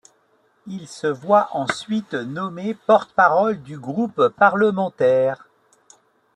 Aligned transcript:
Il 0.65 0.87
se 0.87 1.05
voit 1.05 1.49
ensuite 1.51 2.15
nommé 2.15 2.73
porte-parole 2.73 3.61
du 3.61 3.77
groupe 3.77 4.29
parlementaire. 4.29 5.47